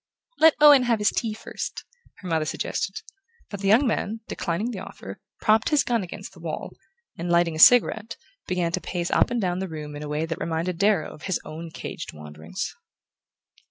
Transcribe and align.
"Let 0.39 0.55
Owen 0.59 0.81
have 0.85 0.97
his 0.97 1.11
tea 1.11 1.35
first," 1.35 1.85
her 2.21 2.27
mother 2.27 2.43
suggested; 2.45 3.03
but 3.51 3.59
the 3.59 3.67
young 3.67 3.85
man, 3.85 4.21
declining 4.27 4.71
the 4.71 4.79
offer, 4.79 5.19
propped 5.41 5.69
his 5.69 5.83
gun 5.83 6.01
against 6.01 6.33
the 6.33 6.39
wall, 6.39 6.71
and, 7.19 7.29
lighting 7.29 7.55
a 7.55 7.59
cigarette, 7.59 8.17
began 8.47 8.71
to 8.71 8.81
pace 8.81 9.11
up 9.11 9.29
and 9.29 9.39
down 9.39 9.59
the 9.59 9.69
room 9.69 9.95
in 9.95 10.01
a 10.01 10.09
way 10.09 10.25
that 10.25 10.39
reminded 10.41 10.79
Darrow 10.79 11.13
of 11.13 11.21
his 11.25 11.39
own 11.45 11.69
caged 11.69 12.13
wanderings. 12.13 12.73